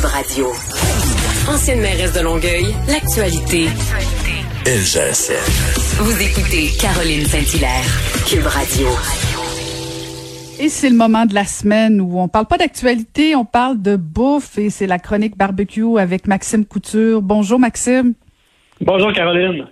[0.00, 0.46] Cube Radio.
[1.46, 3.66] Ancienne mairesse de Longueuil, l'actualité.
[4.64, 5.34] LGSN.
[5.98, 7.84] Vous écoutez Caroline Saint-Hilaire,
[8.26, 8.86] Cube Radio.
[10.58, 13.96] Et c'est le moment de la semaine où on parle pas d'actualité, on parle de
[13.96, 17.20] bouffe et c'est la chronique barbecue avec Maxime Couture.
[17.20, 18.14] Bonjour Maxime.
[18.80, 19.66] Bonjour Caroline.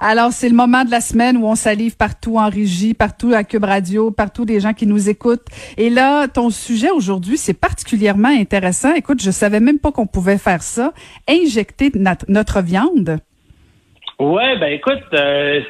[0.00, 3.42] Alors, c'est le moment de la semaine où on salive partout en régie, partout à
[3.42, 5.46] Cube Radio, partout des gens qui nous écoutent.
[5.76, 8.94] Et là, ton sujet aujourd'hui, c'est particulièrement intéressant.
[8.94, 10.92] Écoute, je savais même pas qu'on pouvait faire ça.
[11.28, 13.18] Injecter notre, viande.
[14.20, 15.60] Ouais, ben écoute, euh,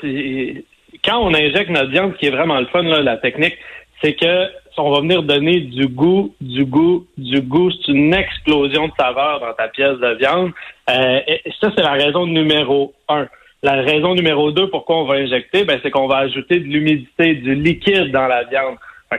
[1.04, 3.56] quand on injecte notre viande, ce qui est vraiment le fun, là, la technique,
[4.02, 4.46] c'est que
[4.80, 7.70] on va venir donner du goût, du goût, du goût.
[7.70, 10.52] C'est une explosion de saveur dans ta pièce de viande.
[10.88, 13.26] Euh, et ça, c'est la raison numéro un.
[13.62, 17.34] La raison numéro deux, pourquoi on va injecter, ben, c'est qu'on va ajouter de l'humidité,
[17.34, 18.76] du liquide dans la viande.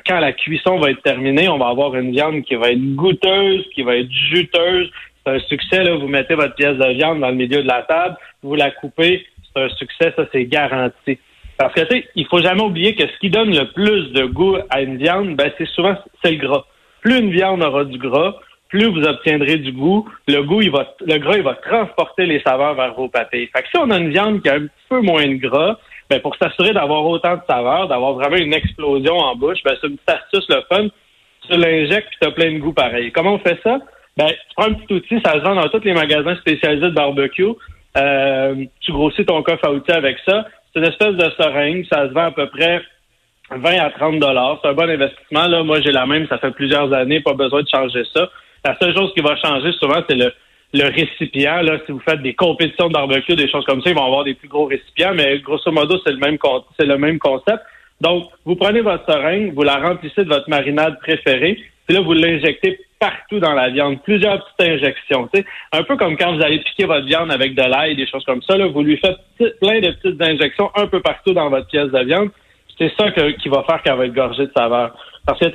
[0.08, 3.66] Quand la cuisson va être terminée, on va avoir une viande qui va être goûteuse,
[3.74, 4.90] qui va être juteuse.
[5.26, 5.96] C'est un succès, là.
[5.96, 9.26] Vous mettez votre pièce de viande dans le milieu de la table, vous la coupez,
[9.54, 11.18] c'est un succès, ça, c'est garanti.
[11.58, 14.24] Parce que, tu sais, il faut jamais oublier que ce qui donne le plus de
[14.24, 16.66] goût à une viande, ben, c'est souvent, c'est le gras.
[17.02, 18.36] Plus une viande aura du gras,
[18.70, 20.08] plus vous obtiendrez du goût.
[20.28, 23.50] Le goût, il va, le gras, il va transporter les saveurs vers vos pâtés.
[23.54, 25.78] Fait que si on a une viande qui a un peu moins de gras,
[26.10, 29.88] ben, pour s'assurer d'avoir autant de saveurs, d'avoir vraiment une explosion en bouche, ben, c'est
[29.88, 30.88] une petite astuce, le fun.
[31.50, 33.12] Tu l'injectes puis as plein de goût pareil.
[33.12, 33.80] Comment on fait ça?
[34.18, 36.96] Ben, tu prends un petit outil, ça se vend dans tous les magasins spécialisés de
[36.96, 37.54] barbecue.
[37.98, 40.46] Euh, tu grossis ton coffre à outils avec ça.
[40.74, 41.86] C'est une espèce de seringue.
[41.92, 42.82] Ça se vend à peu près
[43.52, 44.60] 20 à 30 dollars.
[44.62, 45.48] C'est un bon investissement.
[45.48, 46.28] Là, moi, j'ai la même.
[46.28, 47.22] Ça fait plusieurs années.
[47.22, 48.30] Pas besoin de changer ça.
[48.66, 50.32] La seule chose qui va changer souvent, c'est le,
[50.74, 51.62] le récipient.
[51.62, 54.24] Là, si vous faites des compétitions de barbecue, des choses comme ça, ils vont avoir
[54.24, 55.14] des plus gros récipients.
[55.14, 56.38] Mais grosso modo, c'est le même
[56.80, 57.64] c'est le même concept.
[58.02, 62.14] Donc, vous prenez votre seringue, vous la remplissez de votre marinade préférée, puis là, vous
[62.14, 65.30] l'injectez partout dans la viande, plusieurs petites injections.
[65.34, 68.24] sais, Un peu comme quand vous allez piquer votre viande avec de l'ail, des choses
[68.26, 69.18] comme ça, là, vous lui faites
[69.60, 72.30] plein de petites injections un peu partout dans votre pièce de viande.
[72.78, 74.96] C'est ça qui va faire qu'elle va être gorgée de saveur.
[75.26, 75.48] Parce que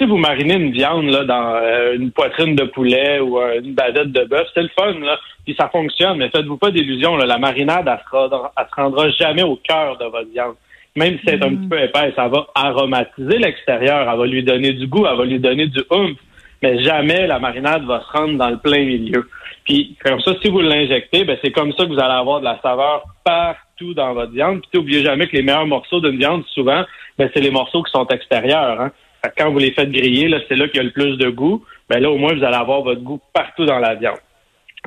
[0.00, 3.74] si vous marinez une viande là, dans euh, une poitrine de poulet ou euh, une
[3.74, 7.16] badette de bœuf, c'est le fun, là, puis ça fonctionne, mais faites-vous pas d'illusions.
[7.16, 10.54] La marinade, elle se, rendra, elle se rendra jamais au cœur de votre viande.
[10.96, 11.58] Même si c'est un mm.
[11.58, 15.24] petit peu épais, ça va aromatiser l'extérieur, elle va lui donner du goût, elle va
[15.24, 16.16] lui donner du oomph
[16.62, 19.28] mais jamais la marinade va se rendre dans le plein milieu.
[19.64, 22.44] Puis comme ça, si vous l'injectez, ben c'est comme ça que vous allez avoir de
[22.44, 24.60] la saveur partout dans votre viande.
[24.60, 26.84] Puis n'oubliez jamais que les meilleurs morceaux d'une viande, souvent,
[27.18, 28.80] ben c'est les morceaux qui sont extérieurs.
[28.80, 28.90] Hein.
[29.36, 31.64] Quand vous les faites griller, là, c'est là qu'il y a le plus de goût.
[31.88, 34.18] Ben là, au moins, vous allez avoir votre goût partout dans la viande.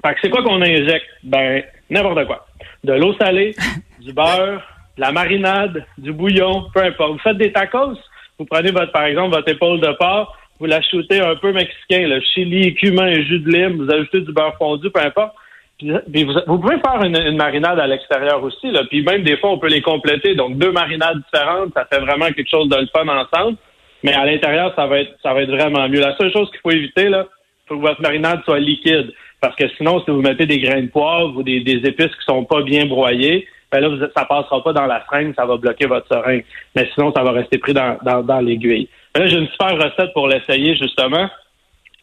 [0.06, 1.08] Fait que c'est quoi qu'on injecte?
[1.24, 2.46] Ben, n'importe quoi.
[2.84, 3.56] De l'eau salée,
[4.00, 4.62] du beurre,
[4.98, 7.14] de la marinade, du bouillon, peu importe.
[7.14, 7.98] Vous faites des tacos,
[8.40, 12.08] vous prenez votre, par exemple, votre épaule de porc, vous la shootez un peu mexicain,
[12.08, 15.34] le chili, cumin jus de lime, vous ajoutez du beurre fondu, peu importe.
[15.78, 18.84] Puis, vous, pouvez faire une, marinade à l'extérieur aussi, là.
[18.90, 20.36] Puis même des fois, on peut les compléter.
[20.36, 23.58] Donc deux marinades différentes, ça fait vraiment quelque chose de le fun ensemble.
[24.04, 26.00] Mais à l'intérieur, ça va être ça va être vraiment mieux.
[26.00, 27.26] La seule chose qu'il faut éviter, là,
[27.68, 29.14] faut que votre marinade soit liquide.
[29.40, 32.46] Parce que sinon, si vous mettez des grains de poivre ou des, épices qui sont
[32.46, 35.86] pas bien broyées, ben là, vous, ça passera pas dans la seringue, ça va bloquer
[35.86, 36.46] votre seringue.
[36.76, 38.88] Mais sinon, ça va rester pris dans, dans l'aiguille.
[39.16, 41.30] Là, j'ai une super recette pour l'essayer, justement.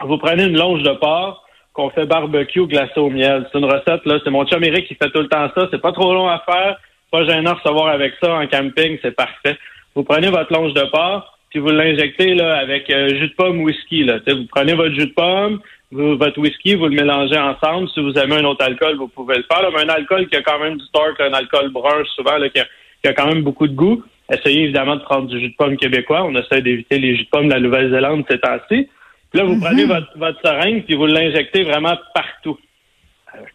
[0.02, 3.48] Vous prenez une longe de porc qu'on fait barbecue glacé au miel.
[3.50, 4.18] C'est une recette, là.
[4.22, 5.68] C'est mon chum Eric qui fait tout le temps ça.
[5.70, 6.76] C'est pas trop long à faire.
[7.10, 8.98] Pas gênant de recevoir avec ça en camping.
[9.02, 9.56] C'est parfait.
[9.94, 13.60] Vous prenez votre longe de porc, puis vous l'injectez, là, avec euh, jus de pomme
[13.60, 14.18] whisky, là.
[14.26, 15.60] vous prenez votre jus de pomme,
[15.92, 17.88] votre whisky, vous le mélangez ensemble.
[17.90, 19.68] Si vous aimez un autre alcool, vous pouvez le faire.
[19.72, 22.60] mais un alcool qui a quand même du torque, un alcool brun, souvent, là, qui
[22.60, 24.02] a quand même beaucoup de goût.
[24.32, 26.22] Essayez évidemment de prendre du jus de pomme québécois.
[26.24, 28.88] On essaie d'éviter les jus de pomme de la Nouvelle-Zélande ces temps-ci.
[29.30, 29.60] Puis là, vous mhm.
[29.60, 32.58] prenez votre, votre seringue puis vous l'injectez vraiment partout.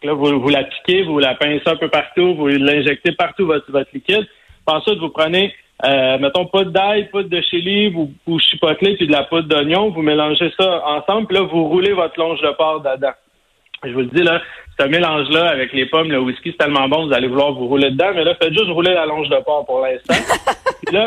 [0.02, 3.70] là, vous, vous la piquez, vous la pincez un peu partout, vous l'injectez partout votre,
[3.70, 4.26] votre liquide.
[4.66, 5.54] Puis ensuite, vous prenez,
[5.84, 9.90] euh, mettons, pas d'ail, poudre de chili, vous, vous chipotez puis de la poudre d'oignon,
[9.90, 13.12] vous mélangez ça ensemble, puis là, vous roulez votre longe de porc dedans.
[13.84, 14.40] Je vous le dis, là,
[14.78, 17.90] ce mélange-là avec les pommes, le whisky, c'est tellement bon, vous allez vouloir vous rouler
[17.90, 20.14] dedans, mais là, faites juste rouler la longe de porc pour l'instant.
[20.92, 21.06] là,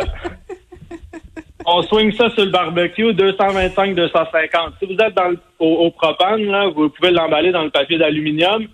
[1.66, 4.74] on swing ça sur le barbecue, 225, 250.
[4.80, 8.68] Si vous êtes dans au, propane, là, vous pouvez l'emballer dans le papier d'aluminium.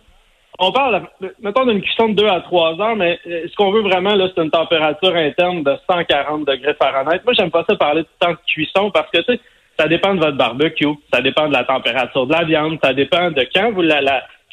[0.58, 1.04] On parle,
[1.42, 4.30] mettons, d'une cuisson de 2 à 3 heures, mais euh, ce qu'on veut vraiment, là,
[4.34, 7.22] c'est une température interne de 140 degrés Fahrenheit.
[7.26, 9.40] Moi, j'aime pas ça parler de temps de cuisson parce que, tu sais,
[9.78, 13.32] ça dépend de votre barbecue, ça dépend de la température de la viande, ça dépend
[13.32, 13.84] de quand vous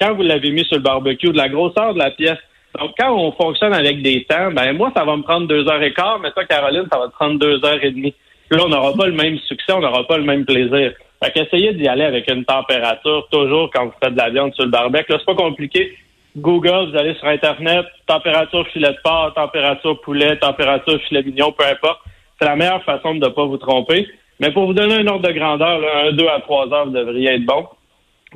[0.00, 2.38] quand vous l'avez mis sur le barbecue, de la grosseur de la pièce.
[2.80, 5.82] Donc, quand on fonctionne avec des temps, ben moi, ça va me prendre deux heures
[5.82, 8.14] et quart, mais toi, Caroline, ça va te prendre deux heures et demie.
[8.50, 10.92] là, on n'aura pas le même succès, on n'aura pas le même plaisir.
[11.22, 14.64] Fait qu'essayez d'y aller avec une température, toujours quand vous faites de la viande sur
[14.64, 15.12] le barbecue.
[15.12, 15.96] Là, c'est pas compliqué.
[16.36, 21.64] Google, vous allez sur Internet, température filet de porc, température poulet, température filet mignon, peu
[21.64, 22.00] importe.
[22.40, 24.08] C'est la meilleure façon de ne pas vous tromper.
[24.40, 26.92] Mais pour vous donner un ordre de grandeur, là, un, deux à trois heures, vous
[26.92, 27.66] devriez être bon.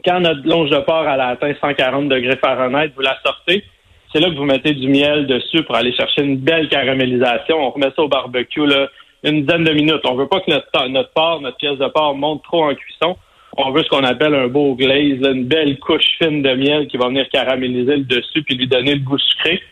[0.05, 3.65] Quand notre longe de porc a atteint 140 degrés Fahrenheit, vous la sortez.
[4.12, 7.56] C'est là que vous mettez du miel dessus pour aller chercher une belle caramélisation.
[7.56, 8.89] On remet ça au barbecue là,
[9.23, 10.03] une dizaine de minutes.
[10.05, 13.17] On veut pas que notre, notre porc, notre pièce de porc monte trop en cuisson.
[13.59, 16.99] On veut ce qu'on appelle un beau glaze, une belle couche fine de miel qui
[16.99, 19.63] va venir caraméliser le dessus puis lui donner le goût sucré.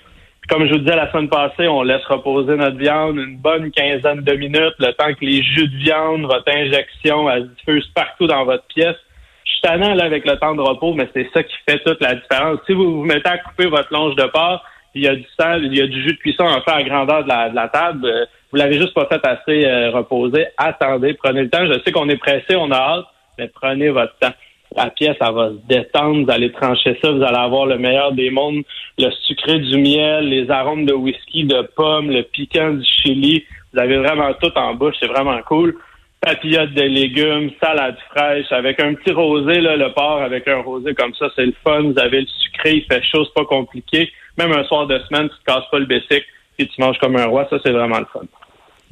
[0.48, 4.22] comme je vous disais la semaine passée, on laisse reposer notre viande une bonne quinzaine
[4.22, 8.44] de minutes, le temps que les jus de viande, votre injection, elle se partout dans
[8.44, 8.96] votre pièce.
[9.44, 12.00] Je suis tannant là, avec le temps de repos, mais c'est ça qui fait toute
[12.00, 12.60] la différence.
[12.66, 14.64] Si vous vous mettez à couper votre longe de porc,
[14.94, 16.82] il y a du sang, il y a du jus de cuisson à faire à
[16.82, 20.46] grandeur de la, table, euh, vous l'avez juste pas fait assez euh, reposer.
[20.56, 21.66] Attendez, prenez le temps.
[21.66, 23.06] Je sais qu'on est pressé, on a hâte,
[23.36, 24.32] mais prenez votre temps.
[24.76, 28.12] La pièce, elle va se détendre, vous allez trancher ça, vous allez avoir le meilleur
[28.12, 28.62] des mondes,
[28.96, 33.44] le sucré du miel, les arômes de whisky, de pommes, le piquant du chili.
[33.72, 35.76] Vous avez vraiment tout en bouche, c'est vraiment cool.
[36.20, 40.94] Papillotes de légumes, salade fraîche, avec un petit rosé, là, le porc avec un rosé
[40.94, 41.82] comme ça, c'est le fun.
[41.82, 44.12] Vous avez le sucré, il fait chaud, c'est pas compliqué.
[44.38, 46.22] Même un soir de semaine, tu te casses pas le bessic
[46.60, 48.22] et tu manges comme un roi, ça c'est vraiment le fun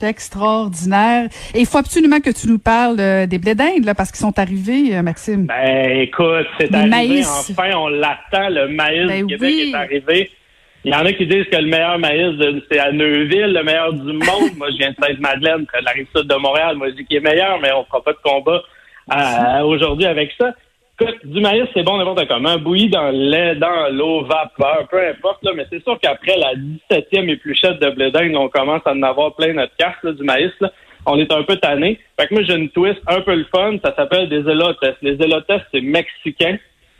[0.03, 1.29] extraordinaire.
[1.55, 4.21] Et il faut absolument que tu nous parles euh, des blés d'Inde, là, parce qu'ils
[4.21, 5.47] sont arrivés, euh, Maxime.
[5.47, 6.91] Ben, écoute, c'est arrivé.
[6.91, 7.51] Maïs.
[7.51, 8.49] Enfin, on l'attend.
[8.49, 10.31] Le maïs ben du Québec est arrivé.
[10.85, 12.35] Il y en a qui disent que le meilleur maïs,
[12.71, 14.51] c'est à Neuville, le meilleur du monde.
[14.57, 16.77] Moi, je viens de Sainte-Madeleine, de la rive sud de Montréal.
[16.77, 18.63] Moi, je dis qu'il est meilleur, mais on fera pas de combat
[19.13, 20.53] euh, aujourd'hui avec ça
[21.25, 22.59] du maïs, c'est bon n'importe comment.
[22.59, 25.43] Bouilli dans le lait, dans l'eau, vapeur, peu importe.
[25.43, 29.03] Là, mais c'est sûr qu'après la 17e épluchette de blé d'Inde, on commence à en
[29.03, 30.53] avoir plein notre carte du maïs.
[30.61, 30.73] Là.
[31.07, 31.99] On est un peu tanné.
[32.19, 33.77] Fait que moi, j'ai une twist un peu le fun.
[33.85, 34.79] Ça s'appelle des elotes.
[35.03, 36.57] Les elotes, c'est mexicain.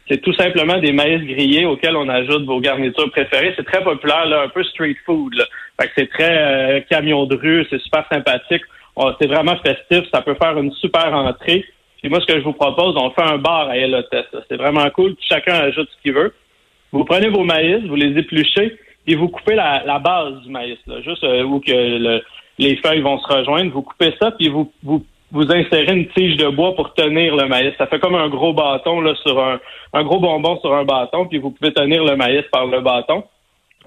[0.09, 3.55] C'est tout simplement des maïs grillés auxquels on ajoute vos garnitures préférées.
[3.57, 5.35] C'est très populaire, là, un peu street food.
[5.35, 5.45] Là.
[5.81, 8.63] Fait que c'est très euh, camion de rue, c'est super sympathique.
[9.21, 10.11] C'est vraiment festif.
[10.13, 11.65] Ça peut faire une super entrée.
[12.05, 14.15] Et moi, ce que je vous propose, on fait un bar à Elotes.
[14.49, 15.15] C'est vraiment cool.
[15.21, 16.35] Chacun ajoute ce qu'il veut.
[16.91, 18.77] Vous prenez vos maïs, vous les épluchez
[19.07, 22.21] et vous coupez la, base du maïs, là, juste euh, où que
[22.59, 23.73] les feuilles vont se rejoindre.
[23.73, 27.49] Vous coupez ça, puis vous, vous, vous insérez une tige de bois pour tenir le
[27.49, 27.73] maïs.
[27.79, 29.59] Ça fait comme un gros bâton là, sur un,
[29.93, 33.25] un gros bonbon sur un bâton, puis vous pouvez tenir le maïs par le bâton.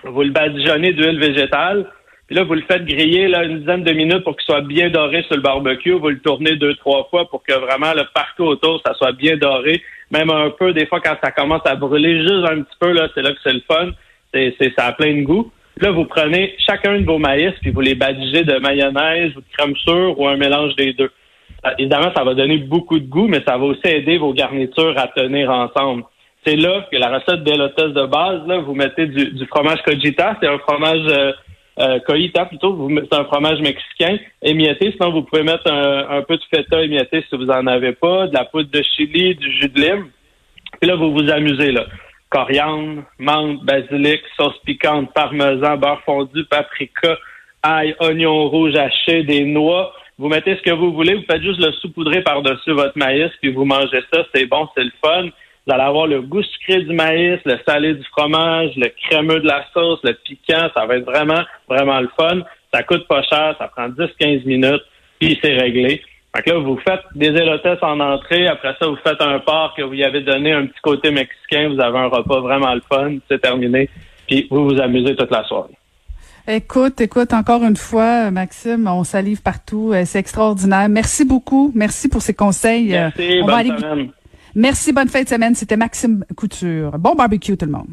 [0.03, 1.87] Vous le badigeonnez d'huile végétale.
[2.27, 4.89] Puis là, vous le faites griller là, une dizaine de minutes pour qu'il soit bien
[4.89, 5.91] doré sur le barbecue.
[5.91, 9.37] Vous le tournez deux, trois fois pour que vraiment le partout autour, ça soit bien
[9.37, 9.83] doré.
[10.09, 13.09] Même un peu, des fois, quand ça commence à brûler juste un petit peu, là,
[13.13, 13.91] c'est là que c'est le fun.
[14.33, 15.51] C'est, c'est, ça a plein de goût.
[15.77, 19.45] Là, vous prenez chacun de vos maïs, puis vous les badigeez de mayonnaise ou de
[19.55, 21.11] crème sûre ou un mélange des deux.
[21.65, 24.97] Euh, évidemment, ça va donner beaucoup de goût, mais ça va aussi aider vos garnitures
[24.97, 26.03] à tenir ensemble.
[26.45, 30.37] C'est là que la recette d'élotes de base, là, vous mettez du, du fromage cojita.
[30.41, 31.33] C'est un fromage euh,
[31.77, 31.99] euh,
[32.49, 34.91] plutôt, c'est un fromage mexicain émietté.
[34.91, 38.33] Sinon, vous pouvez mettre un, peu de feta émietté si vous en avez pas, de
[38.33, 40.09] la poudre de chili, du jus de lime.
[40.79, 41.85] Puis là, vous vous amusez là.
[42.29, 47.17] Coriandre, menthe, basilic, sauce piquante, parmesan, beurre fondu, paprika,
[47.61, 49.93] ail, oignon rouge haché, des noix.
[50.17, 53.51] Vous mettez ce que vous voulez, vous faites juste le saupoudrer par-dessus votre maïs, puis
[53.51, 54.25] vous mangez ça.
[54.33, 55.27] C'est bon, c'est le fun.
[55.65, 59.47] Vous allez avoir le goût sucré du maïs, le salé du fromage, le crémeux de
[59.47, 60.69] la sauce, le piquant.
[60.73, 62.41] Ça va être vraiment, vraiment le fun.
[62.73, 64.83] Ça coûte pas cher, ça prend 10-15 minutes,
[65.19, 66.01] puis c'est réglé.
[66.35, 68.47] Fait que là, vous faites des élotes en entrée.
[68.47, 71.69] Après ça, vous faites un porc que vous y avez donné un petit côté mexicain.
[71.73, 73.15] Vous avez un repas vraiment le fun.
[73.29, 73.89] C'est terminé.
[74.27, 75.77] Puis vous vous amusez toute la soirée.
[76.47, 79.91] Écoute, écoute, encore une fois, Maxime, on salive partout.
[79.93, 80.89] Euh, c'est extraordinaire.
[80.89, 81.71] Merci beaucoup.
[81.73, 82.89] Merci pour ces conseils.
[82.89, 84.11] Merci, bonne semaine.
[84.55, 85.53] Merci, bonne fin de semaine.
[85.53, 86.97] C'était Maxime Couture.
[86.97, 87.87] Bon barbecue tout le monde.